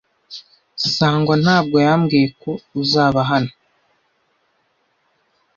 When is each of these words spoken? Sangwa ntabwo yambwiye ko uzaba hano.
Sangwa 0.95 1.35
ntabwo 1.43 1.77
yambwiye 1.85 2.27
ko 2.41 2.51
uzaba 2.81 3.19
hano. 3.29 3.51